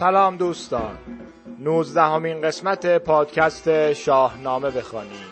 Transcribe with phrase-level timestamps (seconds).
[0.00, 0.98] سلام دوستان.
[1.58, 5.29] نوزدهمین قسمت پادکست شاهنامه بخوانیم.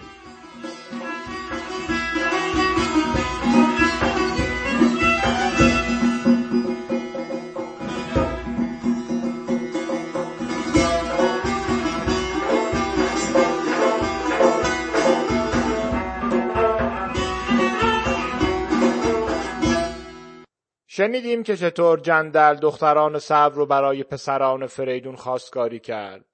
[20.98, 26.24] شنیدیم که چطور جندل دختران سرو رو برای پسران فریدون خواستگاری کرد.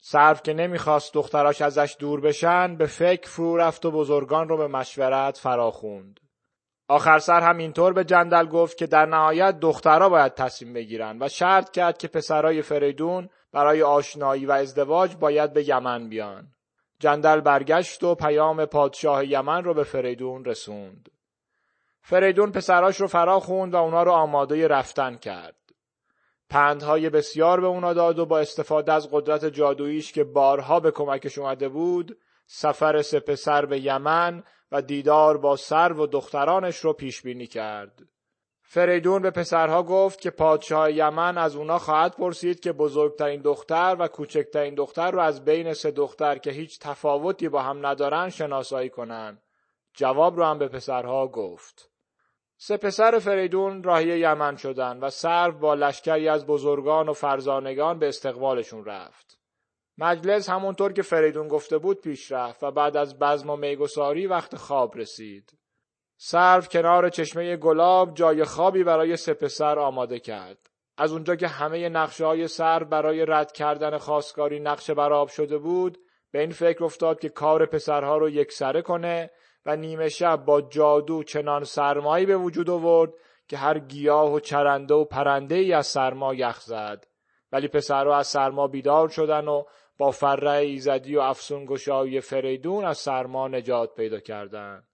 [0.00, 4.66] سرو که نمی‌خواست دختراش ازش دور بشن به فکر فرو رفت و بزرگان رو به
[4.66, 6.20] مشورت فراخوند.
[6.88, 11.28] آخر سر هم اینطور به جندل گفت که در نهایت دخترها باید تصمیم بگیرن و
[11.28, 16.48] شرط کرد که پسرای فریدون برای آشنایی و ازدواج باید به یمن بیان.
[17.00, 21.08] جندل برگشت و پیام پادشاه یمن رو به فریدون رسوند.
[22.08, 25.56] فریدون پسراش رو فرا خوند و اونا رو آماده رفتن کرد.
[26.50, 31.38] پندهای بسیار به اونا داد و با استفاده از قدرت جادوییش که بارها به کمکش
[31.38, 37.22] اومده بود سفر سه پسر به یمن و دیدار با سر و دخترانش رو پیش
[37.22, 38.02] بینی کرد.
[38.62, 44.08] فریدون به پسرها گفت که پادشاه یمن از اونا خواهد پرسید که بزرگترین دختر و
[44.08, 49.38] کوچکترین دختر رو از بین سه دختر که هیچ تفاوتی با هم ندارن شناسایی کنن.
[49.94, 51.95] جواب رو هم به پسرها گفت.
[52.58, 58.08] سه پسر فریدون راهی یمن شدند و سرو با لشکری از بزرگان و فرزانگان به
[58.08, 59.38] استقبالشون رفت.
[59.98, 64.56] مجلس همونطور که فریدون گفته بود پیش رفت و بعد از بزم و میگساری وقت
[64.56, 65.58] خواب رسید.
[66.16, 70.70] سرو کنار چشمه گلاب جای خوابی برای سه آماده کرد.
[70.98, 75.98] از اونجا که همه نقشه های سر برای رد کردن خواستگاری نقشه براب شده بود
[76.30, 79.30] به این فکر افتاد که کار پسرها رو یکسره کنه
[79.66, 83.12] و نیمه شب با جادو چنان سرمایی به وجود آورد
[83.48, 87.06] که هر گیاه و چرنده و پرنده ای از سرما یخ زد
[87.52, 89.62] ولی پسرها از سرما بیدار شدن و
[89.98, 94.88] با فره ایزدی و افسون گشایی فریدون از سرما نجات پیدا کردند.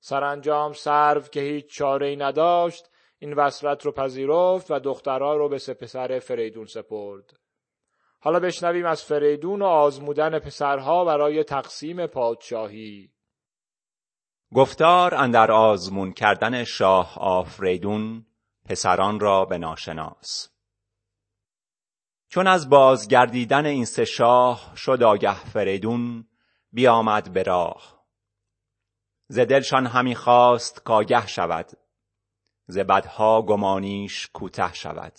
[0.00, 5.56] سرانجام سرو که هیچ چاره ای نداشت این وصلت رو پذیرفت و دخترها رو به
[5.56, 7.32] پسر فریدون سپرد.
[8.20, 13.15] حالا بشنویم از فریدون و آزمودن پسرها برای تقسیم پادشاهی.
[14.54, 18.26] گفتار اندر آزمون کردن شاه آفریدون
[18.64, 20.48] پسران را به ناشناس.
[22.28, 26.28] چون از بازگردیدن این سه شاه شد آگه فریدون
[26.72, 28.06] بیامد به راه.
[29.28, 31.70] ز دلشان همی خواست کآگه شود.
[32.66, 35.18] ز بدها گمانیش کوته شود.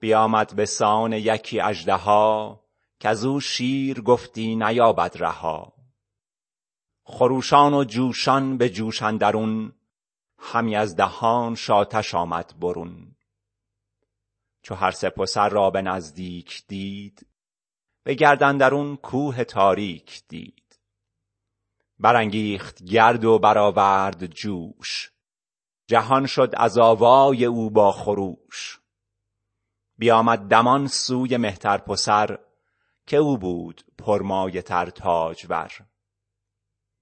[0.00, 2.60] بیامد به سان یکی اژدها
[3.00, 5.77] کز شیر گفتی نیابد رها.
[7.10, 9.72] خروشان و جوشان به جوش اندرون
[10.38, 13.16] همی از دهان شاتش آمد برون.
[14.62, 17.26] چو هر سه پسر را به نزدیک دید
[18.04, 20.80] به گرد اندرون کوه تاریک دید.
[21.98, 25.10] برانگیخت گرد و برآورد جوش
[25.86, 28.80] جهان شد از آوای او با خروش.
[29.98, 32.38] بیامد دمان سوی مهتر پسر
[33.06, 35.70] که او بود پرمایه تر تاجور.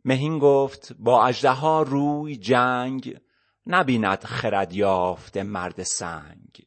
[0.06, 3.20] مهین گفت با اژدها روی جنگ
[3.66, 6.66] نبیند خرد یافته مرد سنگ.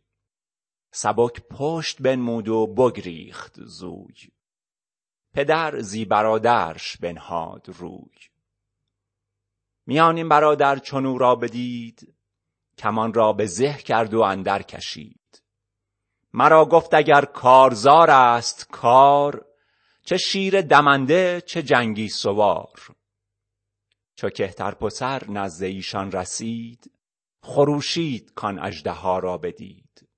[0.92, 4.16] سبک پشت بنمود و بگریخت زوی.
[5.34, 8.20] پدر زی برادرش بنهاد روی.
[9.86, 12.14] میان این برادر چون را بدید
[12.78, 15.44] کمان را به زه کرد و اندر کشید.
[16.34, 19.46] مرا گفت اگر کارزار است کار
[20.04, 22.99] چه شیر دمنده چه جنگی سوار.
[24.20, 26.92] چو کهتر پسر نزد ایشان رسید
[27.44, 30.10] خروشید کان اژدها را بدید.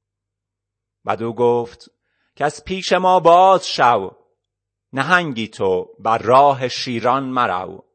[1.05, 1.89] بدو گفت
[2.37, 4.11] از پیش ما باز شو
[4.93, 7.85] نهنگی تو بر راه شیران مرو.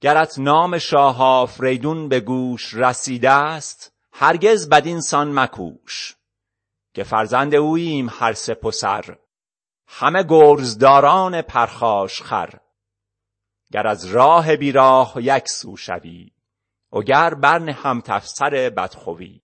[0.00, 6.16] گرت نام شاه آفریدون به گوش رسیده است هرگز بدین سان مکوش.
[6.94, 9.18] که فرزند اوییم هر سه پسر
[9.86, 12.65] همه گرزداران پرخاش خر.
[13.72, 16.32] گر از راه بیراه یک سو شوی
[16.92, 19.40] وگر برنهم تفسر بدخوی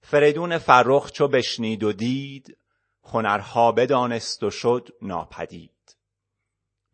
[0.00, 2.56] فریدون فرخ چو بشنید و دید
[3.04, 5.96] هنرها بدانست و شد ناپدید.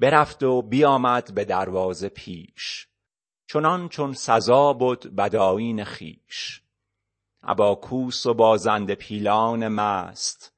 [0.00, 2.88] برفت و بیامد به دروازه پیش
[3.46, 6.62] چنان چون سزا بود بدایین خویش.
[7.42, 10.52] ابا کوس و بازنده پیلان مست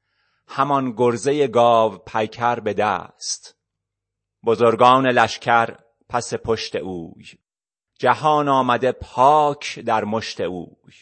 [0.48, 3.53] همان گرزه گاو پیکر به دست.
[4.46, 5.76] بزرگان لشکر
[6.08, 7.24] پس پشت اوی.
[7.98, 10.94] جهان آمده پاک در مشت اوی.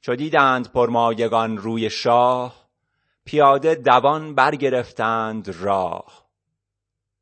[0.00, 2.66] چو دیدند پرمایگان روی شاه
[3.24, 6.26] پیاده دوان برگرفتند راه.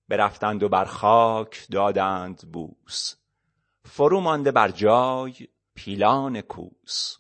[0.09, 3.15] برفتند و بر خاک دادند بوس.
[3.85, 5.35] فرو مانده بر جای
[5.75, 7.17] پیلان کوس.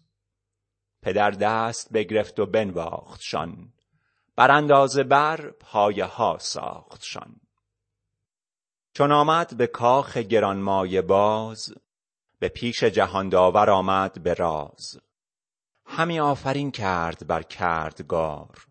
[1.02, 3.72] پدر دست بگرفت و بنواختشان.
[4.36, 7.40] بر اندازه بر پایه ها ساختشان.
[8.96, 11.75] چون آمد به کاخ گرانمایه باز
[12.38, 15.00] به پیش جهان داور آمد به راز.
[15.87, 18.67] همی آفرین کرد بر کردگار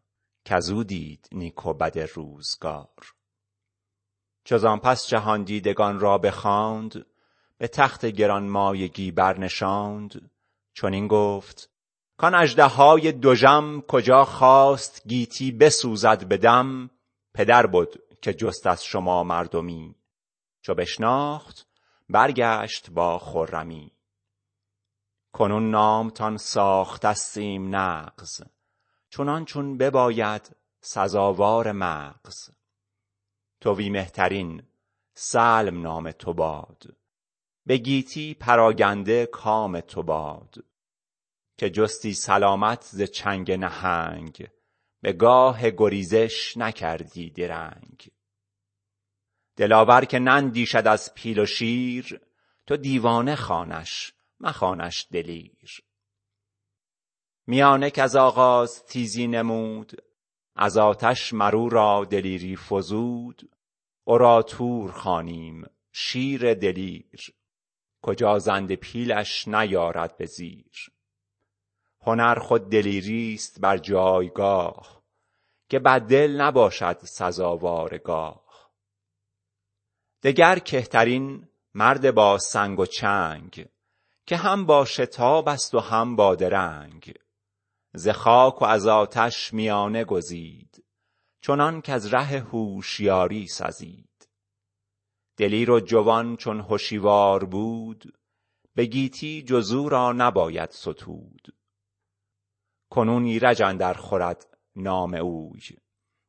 [0.46, 3.14] کزو دید نیک و بد روزگار.
[4.44, 7.06] چو زان پس جهان دیدگان را بخواند
[7.58, 10.31] به تخت گرانمایگی برنشاند.
[10.74, 11.70] چنین گفت
[12.18, 16.90] کان اژدهای دژم کجا خواست گیتی بسوزد به دم
[17.34, 17.88] پدر بد
[18.22, 19.96] که جست از شما مردمی.
[20.63, 21.68] چو بشناخت
[22.10, 23.92] برگشت با خرمی.
[25.33, 28.42] کنون نامتان ساختستیم نغز
[29.10, 32.50] چنان چون بباید سزاوار مغز.
[33.62, 34.63] توی مهترین
[35.13, 36.83] سلم نام تو باد
[37.65, 40.56] به گیتی پراگنده کام تو باد.
[41.57, 44.48] که جستی سلامت ز چنگ نهنگ
[45.01, 48.12] به گاه گریزش نکردی درنگ.
[49.55, 52.21] دلاور که نندیشد از پیل و شیر
[52.67, 55.83] تو دیوانه خوانش مخوانش دلیر.
[57.47, 60.01] میانه کز آغاز تیزی نمود
[60.55, 63.50] از آتش مر او را دلیری فزود
[64.07, 67.33] اراطور خوانیم شیر دلیر.
[68.01, 70.91] کجا زند پیلش نیارد به زیر.
[72.01, 75.03] هنر خود دلیریست بر جایگاه
[75.69, 78.43] که بد دل نباشد سزاوار گاه
[80.24, 83.66] دگر کهترین مرد با سنگ و چنگ
[84.25, 87.14] که هم با شتاب است و هم با درنگ.
[87.94, 90.86] ز خاک و از آتش میانه گزید
[91.42, 94.30] چنان کز ره هوشیاری سزید.
[95.38, 98.18] دلیر و جوان چون هشیوار بود
[98.75, 101.56] به گیتی جز را نباید ستود.
[102.90, 105.62] کنون ایرج اندر خورد نام اوی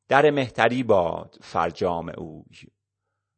[0.07, 2.74] در مهتری باد فرجام اوی.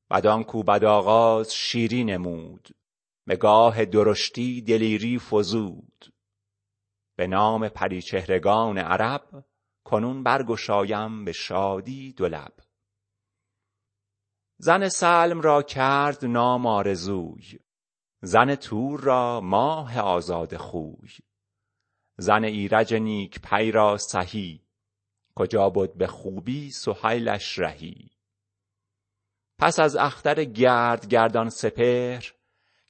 [0.10, 2.70] بدان کو بد آغاز شیری نمود
[3.26, 6.14] به گاه درشتی دلیری فزود
[7.16, 9.46] به نام پریچهرگان عرب
[9.84, 12.54] کنون برگشایم به شادی دو لب.
[14.58, 17.60] زن سلم را کرد نام آرزوی
[18.22, 21.10] زن تور را ماه آزاده خوی.
[22.18, 24.68] زن ایرج نیک پی را سهی
[25.36, 28.17] کجا بد به خوبی سهیلش رهی.
[29.60, 32.34] پس از اختر گردگردان سپهر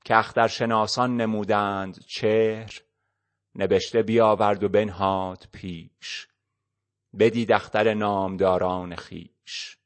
[0.05, 2.81] که اخترشناسان نمودند چهر
[3.55, 6.27] نبشته بیاورد و بنهاد پیش
[7.19, 9.77] بدید اختر نامداران خویش.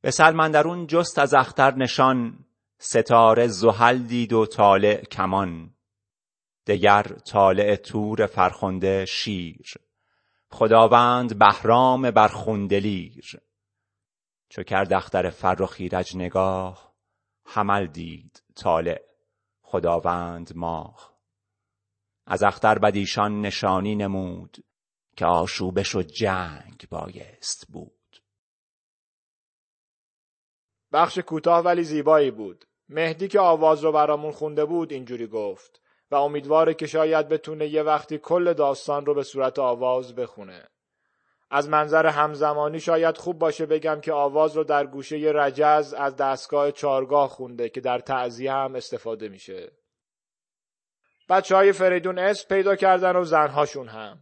[0.00, 2.44] به سلم اندرون جست از اختر نشان
[2.78, 5.74] ستاره زحل دید و طالع کمان
[6.66, 9.74] دگر طالع تور فرخنده شیر
[10.50, 12.10] خداوند بهرام
[12.66, 13.40] دلیر
[14.48, 16.94] چو کرد اختر فرخ ایرج نگاه
[17.44, 19.04] حمل دید طالع
[19.62, 21.18] خداوند ماه.
[22.26, 24.56] از اختر بدیشان نشانی نمود
[25.16, 28.22] که آشوبش و جنگ بایست بود.
[30.92, 32.64] بخش کوتاه ولی زیبایی بود.
[32.88, 37.82] مهدی که آواز رو برامون خونده بود اینجوری گفت و امیدواره که شاید بتونه یه
[37.82, 40.68] وقتی کل داستان رو به صورت آواز بخونه.
[41.50, 46.70] از منظر همزمانی شاید خوب باشه بگم که آواز رو در گوشه رجز از دستگاه
[46.70, 49.72] چارگاه خونده که در تعذیه هم استفاده میشه.
[51.28, 54.18] بچه های فریدون اسم پیدا کردن و زنهاشون هم.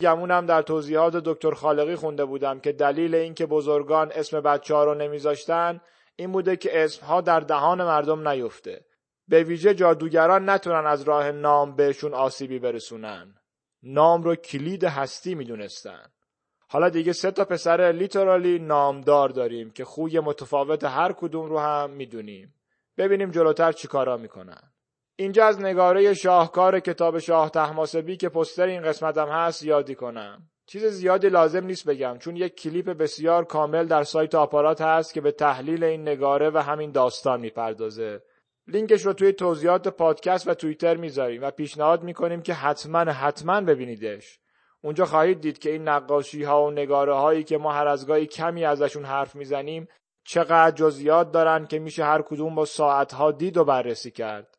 [0.00, 4.94] گمونم در توضیحات دکتر خالقی خونده بودم که دلیل اینکه بزرگان اسم بچه ها رو
[4.94, 5.80] نمیذاشتن
[6.16, 8.84] این بوده که اسمها در دهان مردم نیفته.
[9.28, 13.34] به ویژه جادوگران نتونن از راه نام بهشون آسیبی برسونن.
[13.82, 16.11] نام رو کلید هستی می‌دونستن.
[16.72, 21.90] حالا دیگه سه تا پسر لیترالی نامدار داریم که خوی متفاوت هر کدوم رو هم
[21.90, 22.54] می‌دونیم.
[22.98, 24.72] ببینیم جلوتر چیکارا می‌کنن.
[25.16, 30.42] اینجا از نگاره شاهکار کتاب شاه تحماسبی که پستر این قسمت هم هست یادی کنم.
[30.66, 35.20] چیز زیادی لازم نیست بگم چون یک کلیپ بسیار کامل در سایت آپارات هست که
[35.20, 38.22] به تحلیل این نگاره و همین داستان می‌پردازه.
[38.66, 44.41] لینکش رو توی توضیحات پادکست و توییتر می‌ذاریم و پیشنهاد می‌کنیم که حتما حتما ببینیدش.
[44.84, 48.26] اونجا خواهید دید که این نقاشی ها و نگاره هایی که ما هر از گاهی
[48.26, 49.88] کمی ازشون حرف می‌زنیم
[50.24, 54.58] چقدر جزئیات دارن که میشه هر کدوم با ساعت ها دید و بررسی کرد.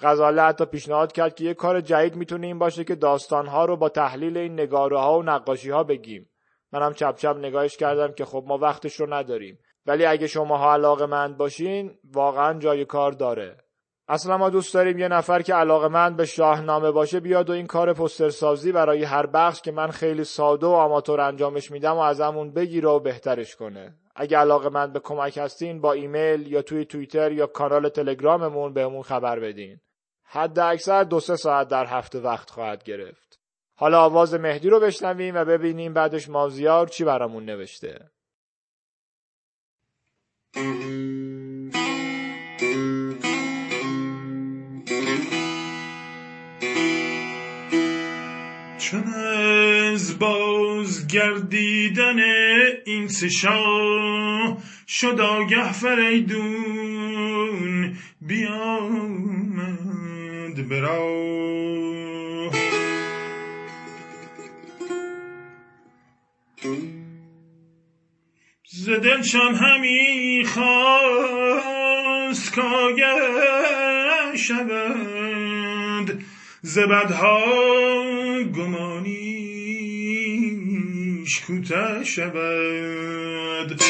[0.00, 3.76] غزاله حتی پیشنهاد کرد که یه کار جدید می‌تونه این باشه که داستان ها رو
[3.76, 6.30] با تحلیل این نگاره ها و نقاشی ها بگیم.
[6.72, 9.58] منم چپ چپ نگاهش کردم که خب ما وقتش رو نداریم.
[9.86, 13.56] ولی اگه شماها علاقه مند باشین واقعا جای کار داره.
[14.12, 17.66] اصلا ما دوست داریم یه نفر که علاقه مند به شاهنامه باشه بیاد و این
[17.66, 22.52] کار پسترسازی برای هر بخش که من خیلی ساده و آماتور انجامش میدم و ازمون
[22.52, 23.94] بگیره و بهترش کنه.
[24.16, 29.02] اگه علاقه مند به کمک هستین با ایمیل یا توی توییتر یا کانال تلگراممون بهمون
[29.02, 29.80] خبر بدین.
[30.24, 33.40] حد اکثر دو سه ساعت در هفته وقت خواهد گرفت.
[33.74, 38.10] حالا آواز مهدی رو بشنویم و ببینیم بعدش مازیار چی برامون نوشته.
[48.92, 52.18] چون از بازگردیدن
[52.86, 54.58] این سه شاه
[54.88, 57.16] شد آگه فریدون
[58.20, 58.68] بیامد
[60.68, 61.22] برا
[68.64, 73.16] ز دلشان همی خواست کاگه
[74.36, 76.22] شود.
[76.62, 79.40] زبدها گمانیش
[81.40, 83.80] کوته شود.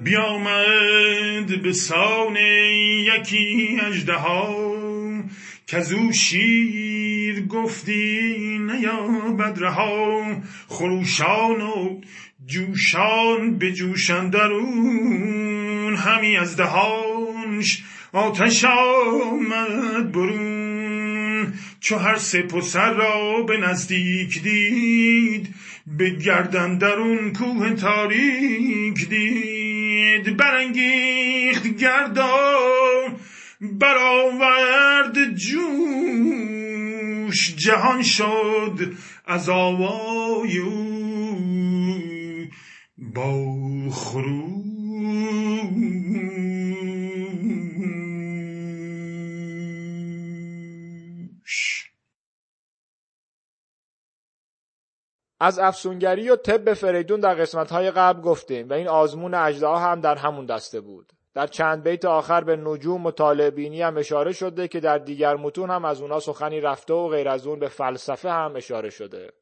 [0.00, 0.75] بیامد
[1.56, 2.36] به سان
[3.16, 4.56] یکی اژدها
[5.66, 12.00] که او شیر گفتی نیابد رها خروشان و
[12.46, 17.82] جوشان به جوشن درون همی از دهانش
[18.12, 21.52] آتش آمد برون.
[21.80, 25.54] چو هر سه پسر را به نزدیک دید
[25.86, 33.16] به گردن درون کوه تاریک دید برانگیخت گردان
[33.60, 36.76] برآورد جوش
[37.56, 38.92] جهان شد
[39.26, 41.76] از آوای او.
[42.98, 44.75] با خروش
[55.40, 60.14] از افسونگری و طب فریدون در قسمت‌های قبل گفتیم و این آزمون اجدها هم در
[60.14, 61.12] همون دسته بود.
[61.34, 65.70] در چند بیت آخر به نجوم و طالع‌بینی هم اشاره شده که در دیگر متون
[65.70, 69.32] هم از اونا سخنی رفته و غیر از اون به فلسفه هم اشاره شده.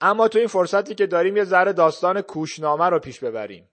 [0.00, 3.70] اما تو این فرصتی که داریم یه ذره داستان کوشنامه رو پیش ببریم.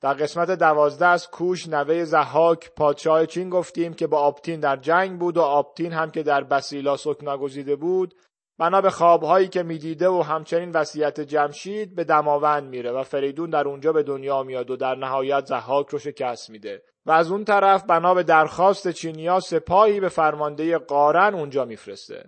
[0.00, 5.18] در قسمت دوازده از کوش نوه زحاک پادشاه چین گفتیم که با آپتین در جنگ
[5.18, 8.14] بود و آپتین هم که در بسیلا سکنا گزیده بود
[8.58, 13.68] بنا به خوابهایی که می‌دیده و همچنین وصیت جمشید به دماوند میره و فریدون در
[13.68, 16.82] اونجا به دنیا میاد و در نهایت زحاک رو شکست میده.
[17.06, 22.24] و از اون طرف بنا به درخواست چینیا سپاهی به فرمانده قارن اونجا میفرسته.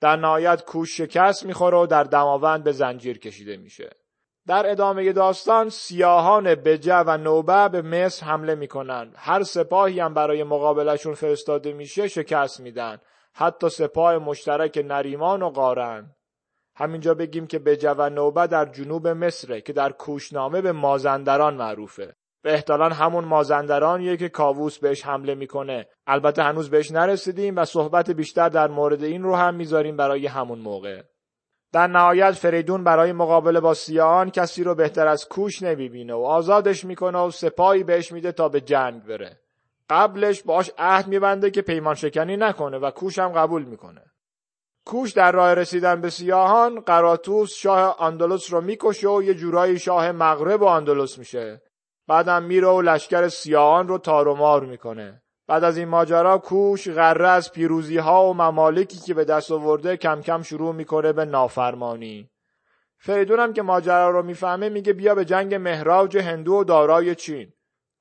[0.00, 3.90] در نهایت کوش شکست می‌خوره و در دماوند به زنجیر کشیده میشه.
[4.46, 9.12] در ادامه داستان سیاهان بجه و نوبه به مصر حمله می‌کنن.
[9.16, 12.98] هر سپاهی هم برای مقابلشون فرستاده میشه شکست میدن.
[13.38, 16.14] حتی سپاه مشترک نریمان و قارن.
[16.76, 22.14] همینجا بگیم که بجه و نوبه در جنوب مصره که در کوشنامه به مازندران معروفه.
[22.42, 25.86] به احتمالا همون مازندرانیه که کاووس بهش حمله می‌کنه.
[26.06, 30.58] البته هنوز بهش نرسیدیم و صحبت بیشتر در مورد این رو هم می‌ذاریم برای همون
[30.58, 31.02] موقع.
[31.72, 36.84] در نهایت فریدون برای مقابله با سیاهان کسی رو بهتر از کوش نمی‌بینه و آزادش
[36.84, 39.40] می‌کنه و سپاهی بهش میده تا به جنگ بره.
[39.90, 44.02] قبلش باش عهد میبنده که پیمان شکنی نکنه و کوش هم قبول می‌کنه.
[44.86, 50.12] کوش در راه رسیدن به سیاهان قراتوس شاه اندلس رو می‌کشه و یه جورایی شاه
[50.12, 51.62] مغرب و اندلس میشه.
[52.08, 55.22] بعدم میره و لشکر سیاهان رو تارومار می‌کنه.
[55.48, 59.96] بعد از این ماجرا کوش غره از پیروزی ها و ممالکی که به دست آورده
[59.96, 62.30] کم کم شروع می‌کنه به نافرمانی.
[62.98, 67.52] فریدون که ماجرا رو می‌فهمه میگه بیا به جنگ مهراج هندو و دارای چین.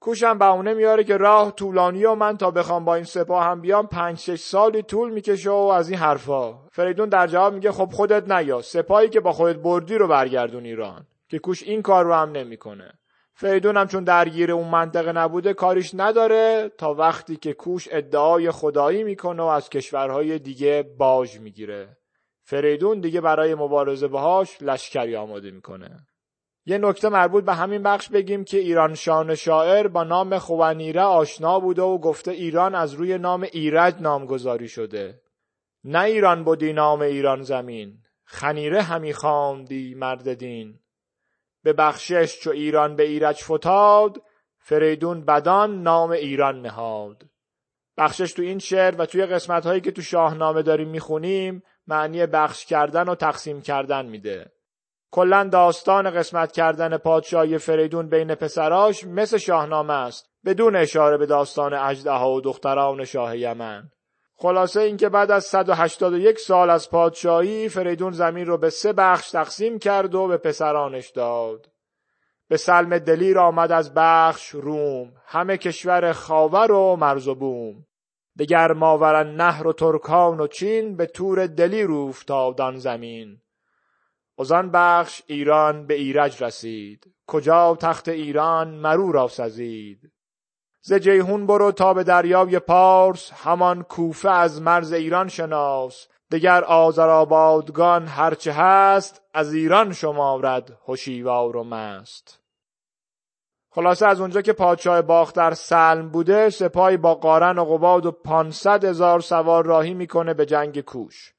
[0.05, 3.87] کوشم بهونه میاره که راه طولانی و من تا بخوام با این سپاه هم بیام
[3.87, 6.53] پنج شش سالی طول می‌کشه و از این حرفا.
[6.71, 8.61] فریدون در جواب میگه خب خودت نیا.
[8.61, 11.07] سپاهی که با خودت بردی رو برگردون ایران.
[11.29, 12.91] که کوش این کار رو هم نمی‌کنه.
[13.33, 19.03] فریدون هم چون درگیر اون منطقه نبوده کاریش نداره تا وقتی که کوش ادعای خدایی
[19.03, 21.97] می‌کنه و از کشورهای دیگه باج می‌گیره.
[22.43, 26.07] فریدون دیگه برای مبارزه باهاش لشکری آماده می‌کنه.
[26.65, 31.59] یه نکته مربوط به همین بخش بگیم که ایران شان شاعر با نام خوانیره آشنا
[31.59, 35.21] بوده و گفته ایران از روی نام ایرج نامگذاری شده.
[35.83, 37.97] نه ایران بودی نام ایران زمین.
[38.25, 40.79] خنیره همی خواندی مرد دین.
[41.63, 44.21] به بخشش چو ایران به ایرج فتاد
[44.57, 47.23] فریدون بدان نام ایران نهاد.
[47.97, 52.65] بخشش تو این شعر و توی قسمت هایی که تو شاهنامه داریم می‌خونیم معنی بخش
[52.65, 54.54] کردن و تقسیم کردن میده.
[55.15, 61.73] کلا داستان قسمت کردن پادشاهی فریدون بین پسراش مثل شاهنامه است بدون اشاره به داستان
[61.73, 63.89] اژدها و دختران شاه یمن.
[64.37, 69.79] خلاصه اینکه بعد از 181 سال از پادشاهی فریدون زمین رو به سه بخش تقسیم
[69.79, 71.69] کرد و به پسرانش داد.
[72.49, 77.85] به سلم دلیر آمد از بخش روم همه کشور خاور و مرز و بوم.
[78.39, 83.41] دگر ماورن نهر و ترکان و چین به تور دلیر اوفتاد زمین.
[84.39, 87.13] از آن بخش ایران به ایرج رسید.
[87.27, 90.11] کجا تخت ایران مرو را سزید.
[90.81, 93.31] ز جیهون برو تا به دریای پارس.
[93.31, 96.07] همان کوفه از مرز ایران شناس.
[96.31, 102.41] دگر آذرآبادگان هرچه هست از ایران شمارد هشیوار و مست.
[103.71, 108.83] خلاصه از اونجا که پادشاه باختر سلم بوده سپاهی با قارن و قباد و پانصد
[108.83, 111.34] هزار سوار راهی می‌کنه به جنگ کوش.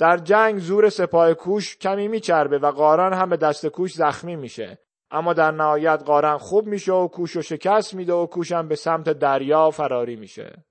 [0.00, 4.78] در جنگ زور سپاه کوش کمی میچربه و قارن هم به دست کوش زخمی میشه.
[5.10, 8.74] اما در نهایت قارن خوب میشه و کوش و شکست میده و کوش هم به
[8.74, 10.64] سمت دریا فراری میشه.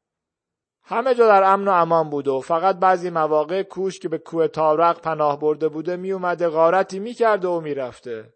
[0.83, 4.48] همه جا در امن و امان بوده و فقط بعضی مواقع کوش که به کوه
[4.48, 8.33] تارق پناه برده بوده میومده غارتی می‌کرده و می‌رفته.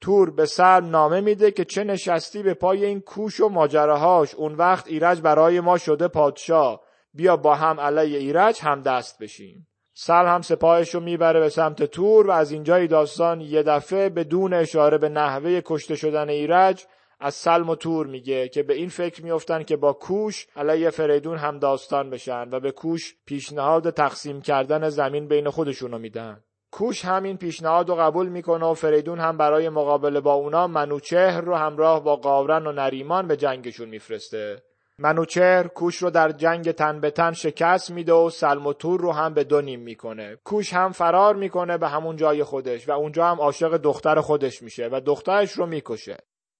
[0.00, 4.34] تور به سر نامه میده که چه نشستی به پای این کوش و ماجراهاش.
[4.34, 6.80] اون وقت ایرج برای ما شده پادشاه.
[7.14, 9.68] بیا با هم علیه ایرج هم دست بشیم.
[9.98, 14.54] سل هم سپاهش رو می‌بره به سمت تور و از اینجای داستان یه دفعه بدون
[14.54, 16.84] اشاره به نحوه کشته شدن ایرج
[17.20, 21.38] از سلم و تور میگه که به این فکر میفتن که با کوش علیه فریدون
[21.38, 26.40] هم داستان بشن و به کوش پیشنهاد تقسیم کردن زمین بین خودشونو میدن.
[26.70, 31.54] کوش همین پیشنهاد رو قبول می‌کنه و فریدون هم برای مقابله با اونا منوچهر رو
[31.54, 34.62] همراه با قاورن و نریمان به جنگشون میفرسته.
[34.98, 39.12] منوچهر کوش رو در جنگ تن به تن شکست میده و سلم و تور رو
[39.12, 40.36] هم به دو نیم می‌کنه.
[40.44, 44.88] کوش هم فرار می‌کنه به همون جای خودش و اونجا هم عاشق دختر خودش میشه
[44.92, 46.16] و دخترش رو می‌کشه.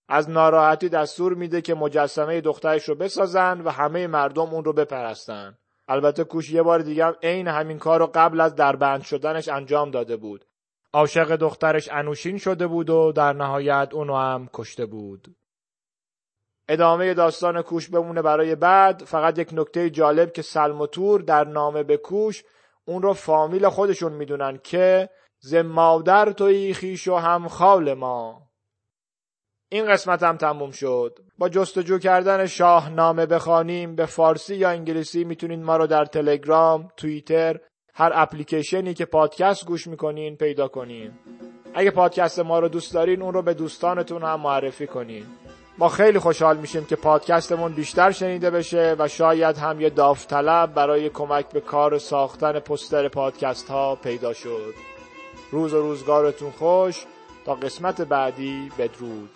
[0.09, 5.59] از ناراحتی دستور میده که مجسمه دخترش رو بسازن و همه مردم اون رو بپرستن.
[5.89, 10.17] البته کوش یه بار دیگه عین همین کار رو قبل از دربند شدنش انجام داده
[10.17, 10.45] بود.
[10.93, 15.37] عاشق دخترش انوشین شده بود و در نهایت اونو هم کشته بود.
[16.69, 19.03] ادامه داستان کوش بمونه برای بعد.
[19.05, 22.45] فقط یک نکته جالب که سلم و تور در نامه به کوش
[22.85, 25.09] اون رو فامیل خودشون می‌دونن که
[25.41, 28.43] ز مادر توی خیش و هم خال ما.
[29.69, 31.19] این قسمت هم تموم شد.
[31.39, 33.97] با جستجو کردن شاهنامه بخوانیم.
[33.97, 37.61] به فارسی یا انگلیسی می‌تونید ما رو در تلگرام، توییتر،
[37.95, 41.13] هر اپلیکیشنی که پادکست گوش می‌کنین پیدا کنین.
[41.75, 45.27] اگه پادکست ما رو دوست دارین اون رو به دوستانتون هم معرفی کنین.
[45.79, 51.09] ما خیلی خوشحال میشیم که پادکستمون بیشتر شنیده بشه و شاید هم یه داوطلب برای
[51.09, 54.75] کمک به کار ساختن پستر پادکست ها پیدا شد.
[55.51, 57.05] روز و روزگارتون خوش.
[57.45, 59.31] تا قسمت بعدی بدرود.